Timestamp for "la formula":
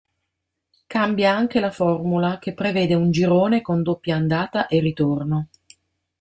1.59-2.39